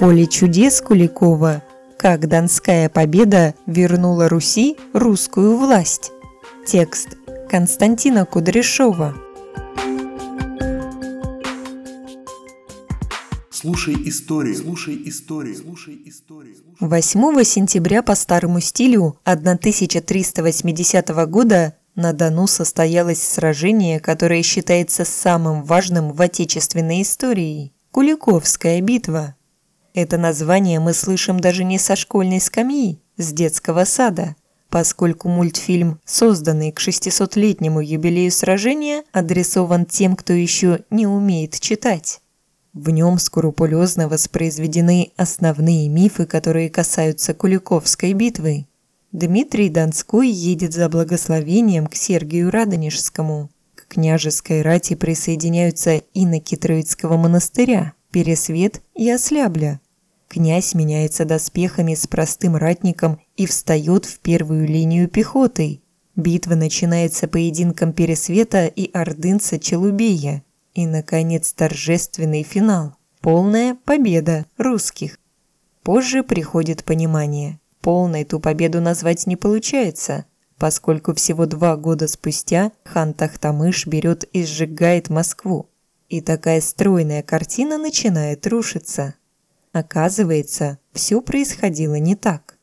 Поле 0.00 0.26
чудес 0.26 0.80
Куликова. 0.80 1.62
Как 1.98 2.26
Донская 2.26 2.88
победа 2.88 3.54
вернула 3.66 4.30
Руси 4.30 4.78
русскую 4.94 5.58
власть. 5.58 6.10
Текст 6.66 7.18
Константина 7.50 8.24
Кудряшова. 8.24 9.14
Слушай 13.50 13.94
истории, 14.06 14.54
слушай 14.54 15.02
истории, 15.04 15.52
слушай 15.52 16.00
истории. 16.06 16.56
8 16.80 17.44
сентября 17.44 18.02
по 18.02 18.14
старому 18.14 18.60
стилю 18.60 19.18
1380 19.24 21.08
года 21.28 21.74
на 21.94 22.14
Дону 22.14 22.46
состоялось 22.46 23.22
сражение, 23.22 24.00
которое 24.00 24.42
считается 24.42 25.04
самым 25.04 25.62
важным 25.62 26.14
в 26.14 26.22
отечественной 26.22 27.02
истории– 27.02 27.74
Куликовская 27.90 28.80
битва. 28.80 29.34
Это 29.94 30.18
название 30.18 30.78
мы 30.78 30.94
слышим 30.94 31.40
даже 31.40 31.64
не 31.64 31.78
со 31.78 31.96
школьной 31.96 32.40
скамьи, 32.40 33.00
с 33.16 33.32
детского 33.32 33.84
сада, 33.84 34.36
поскольку 34.68 35.28
мультфильм, 35.28 35.98
созданный 36.04 36.70
к 36.70 36.80
600-летнему 36.80 37.80
юбилею 37.80 38.30
сражения, 38.30 39.02
адресован 39.12 39.84
тем, 39.84 40.14
кто 40.14 40.32
еще 40.32 40.84
не 40.90 41.06
умеет 41.06 41.58
читать. 41.58 42.20
В 42.72 42.90
нем 42.90 43.18
скрупулезно 43.18 44.08
воспроизведены 44.08 45.10
основные 45.16 45.88
мифы, 45.88 46.24
которые 46.24 46.70
касаются 46.70 47.34
Куликовской 47.34 48.12
битвы. 48.12 48.66
Дмитрий 49.10 49.68
Донской 49.70 50.28
едет 50.28 50.72
за 50.72 50.88
благословением 50.88 51.88
к 51.88 51.96
Сергию 51.96 52.48
Радонежскому. 52.48 53.50
К 53.74 53.88
княжеской 53.88 54.62
рати 54.62 54.94
присоединяются 54.94 55.96
иноки 56.14 56.54
Троицкого 56.54 57.16
монастыря, 57.16 57.94
Пересвет 58.10 58.82
и 58.94 59.08
Ослябля. 59.10 59.80
Князь 60.28 60.74
меняется 60.74 61.24
доспехами 61.24 61.94
с 61.94 62.06
простым 62.06 62.56
ратником 62.56 63.20
и 63.36 63.46
встает 63.46 64.04
в 64.04 64.18
первую 64.20 64.66
линию 64.66 65.08
пехотой. 65.08 65.82
Битва 66.16 66.54
начинается 66.54 67.28
поединком 67.28 67.92
Пересвета 67.92 68.66
и 68.66 68.90
ордынца 68.92 69.58
Челубея. 69.58 70.44
И, 70.74 70.86
наконец, 70.86 71.52
торжественный 71.52 72.42
финал. 72.42 72.96
Полная 73.20 73.76
победа 73.84 74.46
русских. 74.56 75.18
Позже 75.82 76.22
приходит 76.22 76.84
понимание. 76.84 77.58
Полной 77.80 78.24
ту 78.24 78.40
победу 78.40 78.80
назвать 78.80 79.26
не 79.26 79.36
получается, 79.36 80.26
поскольку 80.58 81.14
всего 81.14 81.46
два 81.46 81.76
года 81.76 82.06
спустя 82.06 82.72
хан 82.84 83.14
Тахтамыш 83.14 83.86
берет 83.86 84.24
и 84.24 84.44
сжигает 84.44 85.08
Москву. 85.08 85.69
И 86.10 86.20
такая 86.20 86.60
стройная 86.60 87.22
картина 87.22 87.78
начинает 87.78 88.44
рушиться. 88.48 89.14
Оказывается, 89.72 90.78
все 90.92 91.22
происходило 91.22 91.94
не 91.94 92.16
так. 92.16 92.58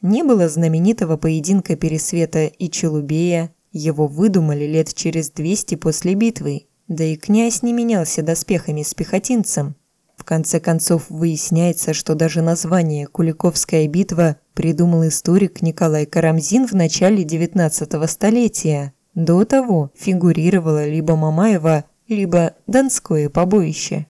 Не 0.00 0.22
было 0.22 0.48
знаменитого 0.48 1.16
поединка 1.16 1.74
Пересвета 1.74 2.46
и 2.46 2.70
Челубея, 2.70 3.52
его 3.72 4.06
выдумали 4.06 4.64
лет 4.64 4.94
через 4.94 5.30
200 5.30 5.74
после 5.74 6.14
битвы, 6.14 6.66
да 6.86 7.02
и 7.02 7.16
князь 7.16 7.64
не 7.64 7.72
менялся 7.72 8.22
доспехами 8.22 8.84
с 8.84 8.94
пехотинцем. 8.94 9.74
В 10.16 10.22
конце 10.22 10.60
концов 10.60 11.06
выясняется, 11.08 11.94
что 11.94 12.14
даже 12.14 12.42
название 12.42 13.08
«Куликовская 13.08 13.88
битва» 13.88 14.36
придумал 14.54 15.08
историк 15.08 15.62
Николай 15.62 16.06
Карамзин 16.06 16.68
в 16.68 16.72
начале 16.74 17.24
XIX 17.24 18.06
столетия. 18.06 18.94
До 19.16 19.44
того 19.44 19.90
фигурировало 19.96 20.86
либо 20.86 21.16
Мамаева, 21.16 21.84
либо 22.08 22.54
Донское 22.66 23.28
побоище. 23.28 24.06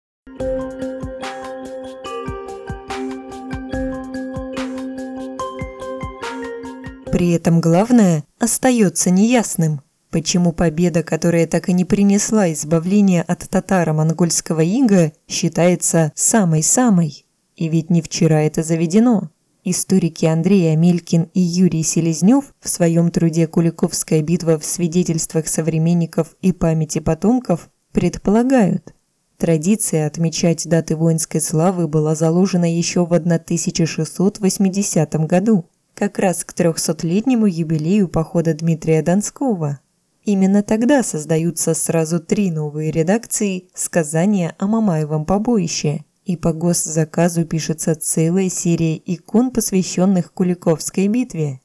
При 7.13 7.31
этом 7.33 7.61
главное 7.61 8.25
остается 8.39 9.11
неясным– 9.11 9.81
Почему 10.15 10.53
победа, 10.53 11.03
которая 11.03 11.45
так 11.49 11.69
и 11.69 11.73
не 11.73 11.85
принесла 11.85 12.53
избавления 12.53 13.21
от 13.21 13.49
татаро-монгольского 13.49 14.61
ига, 14.61 15.13
считается 15.27 16.13
самой-самой? 16.15 17.27
И 17.57 17.69
ведь 17.69 17.91
не 17.91 18.01
вчера 18.01 18.43
это 18.43 18.63
заведено. 18.63 19.33
Историки 19.65 20.25
Андрей 20.25 20.73
Амелькин 20.73 21.31
и 21.35 21.41
Юрий 21.41 21.83
Селезнев 21.83 22.55
в 22.61 22.69
своем 22.69 23.11
труде 23.11 23.49
«Куликовская 23.49 24.23
битва 24.23 24.57
в 24.57 24.65
свидетельствах 24.65 25.49
современников 25.49 26.37
и 26.41 26.53
памяти 26.53 27.01
потомков» 27.01 27.69
предполагают, 27.95 28.95
Традиция 29.39 30.07
отмечать 30.07 30.69
даты 30.69 30.97
воинской 30.97 31.41
славы 31.41 31.89
была 31.89 32.15
заложена 32.15 32.73
еще 32.73 33.05
в 33.05 33.13
1680 33.13 35.15
году, 35.27 35.65
как 35.95 36.19
раз 36.19 36.45
к 36.45 36.55
300-летнему 36.55 37.47
юбилею 37.47 38.09
похода 38.09 38.55
Дмитрия 38.55 39.03
Донского. 39.03 39.81
Именно 40.25 40.63
тогда 40.63 41.03
создаются 41.03 41.75
сразу 41.75 42.21
три 42.21 42.51
новые 42.51 42.91
редакции 42.91 43.69
сказания 43.75 44.55
о 44.59 44.67
Мамаевом 44.67 45.27
побоище, 45.27 46.05
и 46.25 46.37
по 46.37 46.53
госзаказу 46.53 47.45
пишется 47.45 47.95
целая 47.97 48.49
серия 48.49 48.97
икон, 48.97 49.51
посвященных 49.51 50.33
Куликовской 50.33 51.09
битве. 51.09 51.61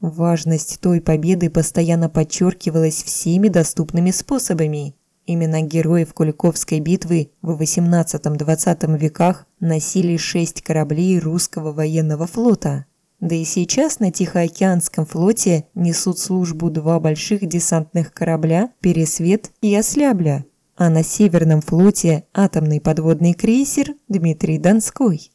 Важность 0.00 0.80
той 0.80 1.00
победы 1.00 1.50
постоянно 1.50 2.08
подчеркивалась 2.08 3.04
всеми 3.04 3.48
доступными 3.48 4.10
способами. 4.10 4.96
Имена 5.26 5.62
героев 5.62 6.12
Куликовской 6.14 6.80
битвы 6.80 7.30
в 7.42 7.60
XVIII-XX 7.60 8.98
веках 8.98 9.46
носили 9.60 10.16
шесть 10.16 10.62
кораблей 10.62 11.18
русского 11.18 11.72
военного 11.72 12.26
флота– 12.26 12.86
да 13.24 13.34
и 13.34 13.44
сейчас 13.44 14.00
на 14.00 14.12
Тихоокеанском 14.12 15.06
флоте 15.06 15.64
несут 15.74 16.18
службу 16.18 16.68
два 16.68 17.00
больших 17.00 17.46
десантных 17.48 18.12
корабля 18.12 18.68
«Пересвет» 18.80 19.50
и 19.62 19.74
«Ослябля», 19.74 20.44
а 20.76 20.90
на 20.90 21.02
Северном 21.02 21.62
флоте 21.62 22.26
атомный 22.34 22.82
подводный 22.82 23.32
крейсер 23.32 23.94
«Дмитрий 24.08 24.58
Донской». 24.58 25.30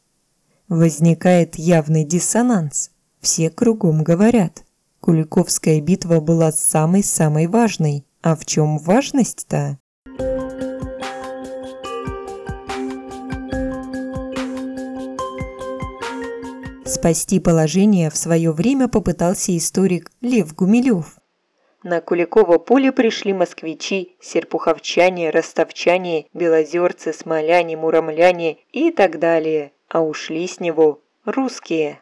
Возникает 0.68 1.56
явный 1.56 2.04
диссонанс. 2.04 2.92
Все 3.20 3.50
кругом 3.50 4.04
говорят. 4.04 4.62
Куликовская 5.00 5.80
битва 5.80 6.20
была 6.20 6.52
самой-самой 6.52 7.48
важной. 7.48 8.06
А 8.22 8.36
в 8.36 8.46
чем 8.46 8.78
важность-то? 8.78 9.79
Спасти 16.90 17.38
положение 17.38 18.10
в 18.10 18.16
свое 18.16 18.50
время 18.50 18.88
попытался 18.88 19.56
историк 19.56 20.10
Лев 20.20 20.52
Гумилев. 20.56 21.20
На 21.84 22.00
Куликово 22.00 22.58
поле 22.58 22.90
пришли 22.90 23.32
москвичи, 23.32 24.16
серпуховчане, 24.20 25.30
ростовчане, 25.30 26.26
белозерцы, 26.34 27.12
смоляне, 27.12 27.76
муромляне 27.76 28.58
и 28.72 28.90
так 28.90 29.20
далее, 29.20 29.70
а 29.88 30.02
ушли 30.02 30.48
с 30.48 30.58
него 30.58 31.00
русские. 31.24 32.00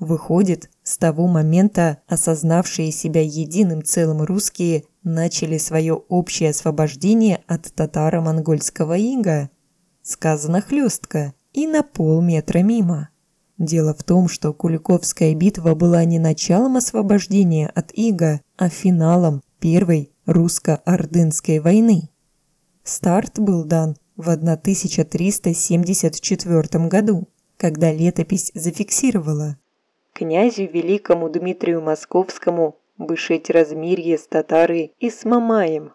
Выходит, 0.00 0.70
с 0.82 0.98
того 0.98 1.28
момента 1.28 2.02
осознавшие 2.08 2.90
себя 2.90 3.22
единым 3.22 3.84
целым 3.84 4.22
русские 4.22 4.86
начали 5.04 5.56
свое 5.56 5.94
общее 5.94 6.50
освобождение 6.50 7.44
от 7.46 7.72
татаро-монгольского 7.72 8.98
ига. 8.98 9.50
Сказано 10.02 10.62
хлестко 10.62 11.32
и 11.52 11.68
на 11.68 11.84
полметра 11.84 12.58
мимо. 12.58 13.10
Дело 13.58 13.92
в 13.92 14.02
том, 14.04 14.28
что 14.28 14.52
Куликовская 14.52 15.34
битва 15.34 15.74
была 15.74 16.04
не 16.04 16.20
началом 16.20 16.76
освобождения 16.76 17.66
от 17.68 17.90
ига, 17.92 18.40
а 18.56 18.68
финалом 18.68 19.42
Первой 19.58 20.12
русско-ордынской 20.26 21.58
войны. 21.58 22.10
Старт 22.84 23.40
был 23.40 23.64
дан 23.64 23.96
в 24.16 24.30
1374 24.30 26.86
году, 26.86 27.26
когда 27.56 27.92
летопись 27.92 28.52
зафиксировала 28.54 29.58
«Князю 30.12 30.68
Великому 30.72 31.28
Дмитрию 31.28 31.82
Московскому 31.82 32.76
бышить 32.96 33.50
размирье 33.50 34.18
с 34.18 34.28
татары 34.28 34.92
и 35.00 35.10
с 35.10 35.24
Мамаем». 35.24 35.90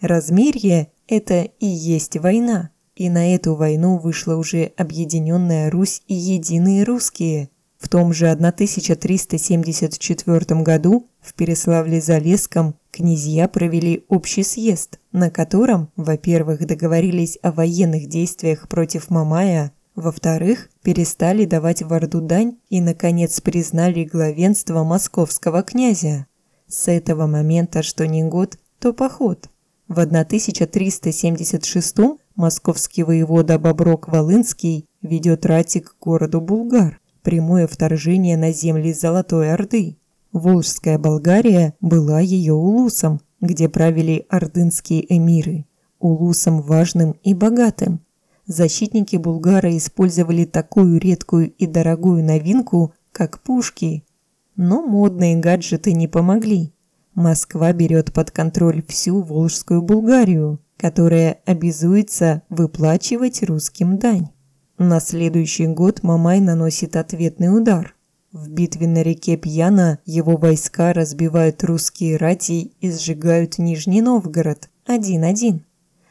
Размирье– 0.00 0.92
это 1.08 1.50
и 1.58 1.66
есть 1.66 2.16
война. 2.16 2.70
И 3.02 3.10
на 3.10 3.34
эту 3.34 3.56
войну 3.56 3.98
вышла 3.98 4.36
уже 4.36 4.70
объединенная 4.76 5.72
Русь 5.72 6.02
и 6.06 6.14
единые 6.14 6.84
русские. 6.84 7.48
В 7.76 7.88
том 7.88 8.12
же 8.12 8.30
1374 8.30 10.62
году 10.62 11.08
в 11.20 11.34
Переславле-Залесском 11.34 12.74
князья 12.92 13.48
провели 13.48 14.04
общий 14.08 14.44
съезд, 14.44 15.00
на 15.10 15.30
котором, 15.30 15.90
во-первых, 15.96 16.64
договорились 16.64 17.40
о 17.42 17.50
военных 17.50 18.06
действиях 18.06 18.68
против 18.68 19.10
Мамая, 19.10 19.72
во-вторых, 19.96 20.70
перестали 20.84 21.44
давать 21.44 21.82
в 21.82 21.92
Орду 21.92 22.20
дань 22.20 22.58
и, 22.70 22.80
наконец, 22.80 23.40
признали 23.40 24.04
главенство 24.04 24.84
московского 24.84 25.64
князя. 25.64 26.28
С 26.68 26.86
этого 26.86 27.26
момента, 27.26 27.82
что 27.82 28.06
не 28.06 28.22
год, 28.22 28.58
то 28.78 28.92
поход. 28.92 29.48
В 29.88 29.98
1376 29.98 32.21
московский 32.36 33.02
воевода 33.02 33.58
Боброк 33.58 34.08
Волынский 34.08 34.86
ведет 35.02 35.46
рати 35.46 35.80
к 35.80 35.96
городу 36.00 36.40
Булгар, 36.40 37.00
прямое 37.22 37.66
вторжение 37.66 38.36
на 38.36 38.52
земли 38.52 38.92
Золотой 38.92 39.52
Орды. 39.52 39.96
Волжская 40.32 40.98
Болгария 40.98 41.74
была 41.80 42.20
ее 42.20 42.54
улусом, 42.54 43.20
где 43.40 43.68
правили 43.68 44.24
ордынские 44.28 45.04
эмиры, 45.14 45.66
улусом 45.98 46.62
важным 46.62 47.12
и 47.22 47.34
богатым. 47.34 48.00
Защитники 48.46 49.16
Булгара 49.16 49.76
использовали 49.76 50.44
такую 50.44 50.98
редкую 50.98 51.52
и 51.52 51.66
дорогую 51.66 52.24
новинку, 52.24 52.94
как 53.12 53.40
пушки. 53.40 54.04
Но 54.56 54.82
модные 54.82 55.36
гаджеты 55.36 55.92
не 55.92 56.08
помогли. 56.08 56.72
Москва 57.14 57.72
берет 57.72 58.12
под 58.12 58.30
контроль 58.30 58.82
всю 58.88 59.20
Волжскую 59.20 59.82
Булгарию, 59.82 60.60
которая 60.82 61.38
обязуется 61.46 62.42
выплачивать 62.48 63.44
русским 63.44 63.98
дань. 63.98 64.30
На 64.78 64.98
следующий 64.98 65.68
год 65.68 66.02
Мамай 66.02 66.40
наносит 66.40 66.96
ответный 66.96 67.56
удар. 67.56 67.94
В 68.32 68.48
битве 68.48 68.88
на 68.88 69.04
реке 69.04 69.36
Пьяна 69.36 70.00
его 70.04 70.36
войска 70.36 70.92
разбивают 70.92 71.62
русские 71.62 72.16
рати 72.16 72.72
и 72.80 72.90
сжигают 72.90 73.58
Нижний 73.58 74.02
Новгород 74.02 74.70
один-один. 74.84 75.64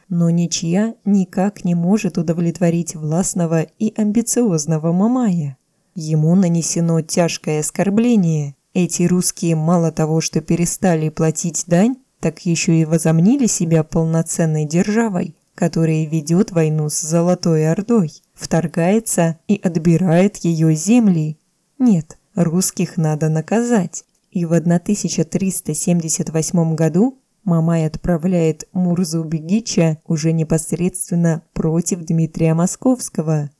Но 0.08 0.30
ничья 0.30 0.94
никак 1.04 1.66
не 1.66 1.74
может 1.74 2.16
удовлетворить 2.16 2.94
властного 2.94 3.66
и 3.78 3.92
амбициозного 3.94 4.90
Мамая. 4.90 5.58
Ему 5.94 6.34
нанесено 6.34 7.02
тяжкое 7.02 7.60
оскорбление. 7.60 8.54
Эти 8.72 9.02
русские 9.02 9.54
мало 9.54 9.92
того, 9.92 10.22
что 10.22 10.40
перестали 10.40 11.10
платить 11.10 11.64
дань, 11.66 11.96
так 12.22 12.46
еще 12.46 12.80
и 12.80 12.84
возомнили 12.84 13.46
себя 13.46 13.82
полноценной 13.82 14.64
державой, 14.64 15.34
которая 15.56 16.06
ведет 16.06 16.52
войну 16.52 16.88
с 16.88 17.00
Золотой 17.00 17.68
Ордой, 17.68 18.12
вторгается 18.32 19.40
и 19.48 19.60
отбирает 19.62 20.36
ее 20.36 20.72
земли. 20.76 21.36
Нет, 21.80 22.16
русских 22.36 22.96
надо 22.96 23.28
наказать. 23.28 24.04
И 24.30 24.44
в 24.44 24.54
1378 24.54 26.76
году 26.76 27.18
Мамай 27.42 27.86
отправляет 27.86 28.68
Мурзу 28.72 29.24
Бегича 29.24 29.98
уже 30.06 30.30
непосредственно 30.30 31.42
против 31.52 32.04
Дмитрия 32.04 32.54
Московского. 32.54 33.50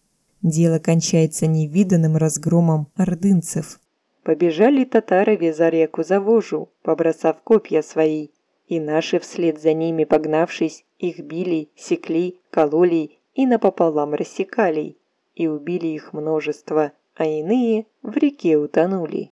Дело 0.41 0.79
кончается 0.79 1.49
невиданным 1.49 2.17
разгромом 2.17 2.87
ордынцев. 2.95 3.81
Побежали 4.23 4.85
татары 4.85 5.35
веза 5.35 5.69
реку 5.69 6.05
за 6.05 6.21
вожу, 6.21 6.69
побросав 6.83 7.43
копья 7.43 7.83
свои, 7.83 8.29
и 8.73 8.81
наши 8.81 9.19
вслед 9.19 9.61
за 9.61 9.75
ними 9.75 10.05
погнавшись, 10.05 10.87
их 10.99 11.19
били, 11.21 11.69
секли, 11.77 12.41
кололи 12.51 13.19
и 13.35 13.45
напополам 13.45 14.15
рассекали, 14.15 14.97
и 15.35 15.47
убили 15.47 15.89
их 15.89 16.15
множество, 16.15 16.93
а 17.15 17.27
иные 17.27 17.85
в 18.03 18.17
реке 18.17 18.57
утонули. 18.57 19.31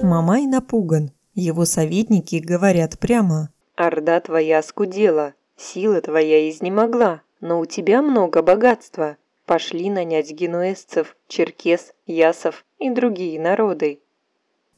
Мамай 0.00 0.46
напуган. 0.46 1.10
Его 1.34 1.64
советники 1.64 2.36
говорят 2.36 3.00
прямо. 3.00 3.48
«Орда 3.74 4.20
твоя 4.20 4.62
скудела, 4.62 5.34
сила 5.56 6.00
твоя 6.00 6.48
изнемогла, 6.48 7.22
но 7.40 7.58
у 7.58 7.66
тебя 7.66 8.00
много 8.00 8.42
богатства. 8.42 9.16
Пошли 9.48 9.88
нанять 9.88 10.30
генуэзцев, 10.30 11.16
черкес, 11.26 11.94
ясов 12.04 12.66
и 12.78 12.90
другие 12.90 13.40
народы». 13.40 14.00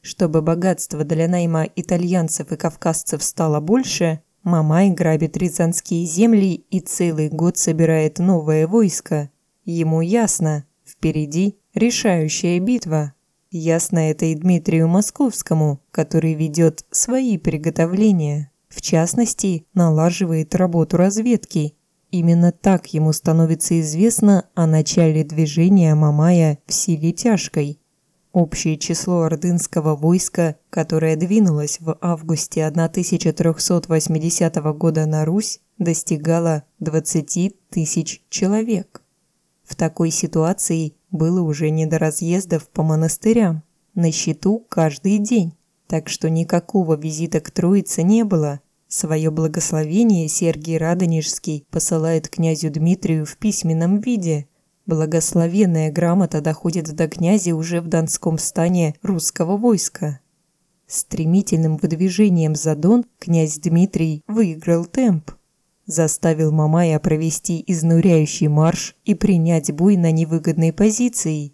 Чтобы 0.01 0.43
богатство 0.43 1.03
для 1.03 1.27
найма 1.27 1.69
итальянцев 1.75 2.53
и 2.53 2.57
кавказцев 2.57 3.21
стало 3.21 3.59
больше, 3.59 4.23
Мамай 4.45 4.91
грабит 4.91 5.37
рязанские 5.37 6.07
земли 6.07 6.65
и 6.71 6.79
целый 6.79 7.31
год 7.31 7.59
собирает 7.59 8.21
новое 8.21 8.69
войско. 8.69 9.31
Ему 9.65 10.03
ясно, 10.03 10.65
впереди 10.87 11.59
решающая 11.75 12.61
битва. 12.61 13.15
Ясно 13.51 13.99
это 14.09 14.27
и 14.27 14.37
Дмитрию 14.37 14.87
Московскому, 14.87 15.81
который 15.91 16.35
ведет 16.35 16.85
свои 16.93 17.39
приготовления. 17.39 18.53
В 18.69 18.81
частности, 18.81 19.67
налаживает 19.75 20.55
работу 20.55 20.97
разведки. 20.97 21.75
Именно 22.11 22.51
так 22.51 22.93
ему 22.93 23.13
становится 23.13 23.81
известно 23.81 24.49
о 24.55 24.67
начале 24.67 25.23
движения 25.23 25.95
Мамая 25.95 26.59
в 26.67 26.73
силе 26.73 27.13
тяжкой. 27.13 27.79
Общее 28.33 28.77
число 28.79 29.23
ордынского 29.23 29.95
войска, 29.97 30.57
которое 30.71 31.17
двинулось 31.17 31.79
в 31.81 31.97
августе 32.01 32.65
1380 32.65 34.55
года 34.77 35.07
на 35.07 35.25
Русь, 35.25 35.61
достигало 35.79 36.65
20 36.81 37.69
тысяч 37.71 38.23
человек. 38.29 39.03
В 39.65 39.77
такой 39.77 40.11
ситуации 40.11 40.95
было 41.13 41.43
уже 41.43 41.71
не 41.71 41.87
до 41.87 41.99
разъездов 41.99 42.69
по 42.69 42.83
монастырям, 42.83 43.63
на 43.95 44.11
счету 44.13 44.65
каждый 44.69 45.19
день, 45.19 45.55
так 45.87 46.09
что 46.09 46.29
никакого 46.31 46.97
визита 46.97 47.41
к 47.41 47.51
Троице 47.51 48.03
не 48.03 48.25
было. 48.25 48.61
Свое 48.91 49.31
благословение 49.31 50.29
Сергий 50.29 50.77
Радонежский 50.77 51.65
посылает 51.71 52.29
князю 52.29 52.71
Дмитрию 52.71 53.25
в 53.25 53.39
письменном 53.39 54.01
виде– 54.01 54.47
Благословенная 54.91 55.93
грамота 55.93 56.41
доходит 56.41 56.93
до 56.97 57.07
князя 57.07 57.55
уже 57.55 57.81
в 57.81 57.87
Донском 57.87 58.39
стане 58.39 58.97
русского 59.03 59.57
войска. 59.57 60.19
Стремительным 60.89 61.77
выдвижением 61.77 62.57
за 62.57 62.75
Дон 62.75 63.05
князь 63.21 63.59
Дмитрий 63.59 64.25
выиграл 64.27 64.85
темп. 64.87 65.31
Заставил 65.87 66.51
Мамая 66.51 66.99
провести 66.99 67.63
изнуряющий 67.69 68.49
марш 68.49 68.97
и 69.05 69.15
принять 69.15 69.71
бой 69.73 69.97
на 69.97 70.11
невыгодной 70.11 70.73
позиции. 70.73 71.53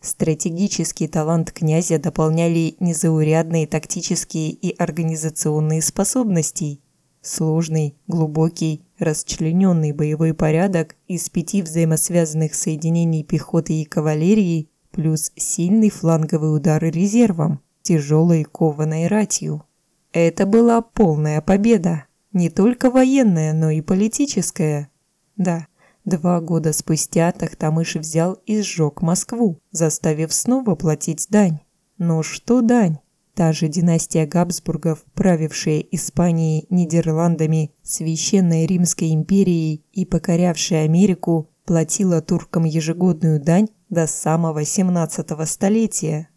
Стратегический 0.00 1.08
талант 1.08 1.52
князя 1.52 1.98
дополняли 1.98 2.74
незаурядные 2.80 3.66
тактические 3.66 4.50
и 4.50 4.74
организационные 4.76 5.82
способности. 5.82 6.80
Сложный, 7.20 7.96
глубокий 8.06 8.82
расчлененный 8.98 9.92
боевой 9.92 10.32
порядок 10.32 10.96
из 11.06 11.28
пяти 11.28 11.60
взаимосвязанных 11.60 12.54
соединений 12.54 13.22
пехоты 13.24 13.74
и 13.74 13.84
кавалерии 13.84 14.70
плюс 14.90 15.32
сильный 15.36 15.90
фланговый 15.90 16.56
удар 16.56 16.82
резервом, 16.82 17.60
тяжелой 17.82 18.44
кованой 18.44 19.06
ратью. 19.06 19.64
Это 20.12 20.46
была 20.46 20.80
полная 20.80 21.42
победа, 21.42 22.06
не 22.32 22.48
только 22.48 22.90
военная, 22.90 23.52
но 23.52 23.70
и 23.70 23.82
политическая. 23.82 24.90
Да, 25.36 25.66
два 26.04 26.40
года 26.40 26.72
спустя 26.72 27.32
Тахтамыш 27.32 27.96
взял 27.96 28.34
и 28.46 28.62
сжег 28.62 29.02
Москву, 29.02 29.58
заставив 29.70 30.32
снова 30.32 30.74
платить 30.74 31.26
дань. 31.30 31.60
Но 31.98 32.22
что 32.22 32.60
дань? 32.60 32.98
Та 33.34 33.52
же 33.52 33.68
династия 33.68 34.26
Габсбургов, 34.26 35.04
правившая 35.14 35.80
Испанией, 35.80 36.66
Нидерландами, 36.68 37.72
Священной 37.82 38.66
Римской 38.66 39.14
империей 39.14 39.84
и 39.92 40.04
покорявшая 40.04 40.84
Америку, 40.84 41.48
платила 41.64 42.20
туркам 42.20 42.64
ежегодную 42.64 43.40
дань 43.40 43.68
до 43.88 44.06
самого 44.06 44.64
17 44.64 45.48
столетия. 45.48 46.28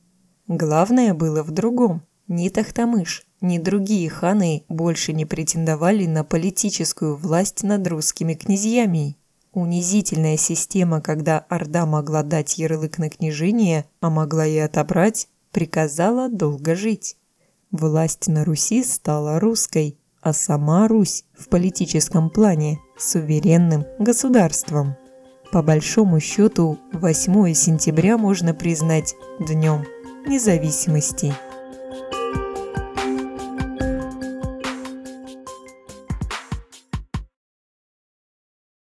Главное 0.47 1.13
было 1.13 1.43
в 1.43 1.51
другом. 1.51 2.03
Ни 2.27 2.49
Тахтамыш, 2.49 3.27
ни 3.41 3.57
другие 3.57 4.09
ханы 4.09 4.63
больше 4.69 5.11
не 5.11 5.25
претендовали 5.25 6.05
на 6.05 6.23
политическую 6.23 7.17
власть 7.17 7.63
над 7.63 7.85
русскими 7.87 8.33
князьями. 8.33 9.17
Унизительная 9.53 10.35
система, 10.37 10.99
когда 10.99 11.39
Орда 11.47 11.85
могла 11.85 12.23
дать 12.23 12.57
ярлык 12.57 12.97
на 12.97 13.09
княжение, 13.09 13.85
а 14.01 14.09
могла 14.09 14.47
и 14.47 14.57
отобрать, 14.57 15.27
приказала 15.51 16.27
долго 16.27 16.75
жить. 16.75 17.17
Власть 17.71 18.27
на 18.27 18.45
Руси 18.45 18.83
стала 18.83 19.39
русской, 19.39 19.97
а 20.21 20.33
сама 20.33 20.87
Русь 20.87 21.25
в 21.37 21.49
политическом 21.49 22.31
плане 22.31 22.79
суверенным 22.97 23.85
государством. 23.99 24.95
По 25.51 25.61
большому 25.61 26.19
счету, 26.19 26.79
8 26.93 27.53
сентября 27.53 28.17
можно 28.17 28.55
признать 28.55 29.13
Днем 29.39 29.85
независимости. 30.25 31.33